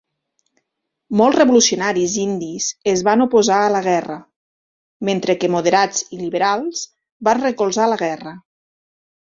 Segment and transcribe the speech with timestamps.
[1.19, 4.17] Molts revolucionaris indis es van oposar a la guerra,
[5.11, 6.83] mentre que moderats i liberals
[7.31, 8.35] van recolzar la guerra.